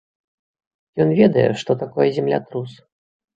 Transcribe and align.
Ён 1.05 1.09
ведае, 1.19 1.43
што 1.65 1.77
такое 1.83 2.09
землятрус. 2.17 2.71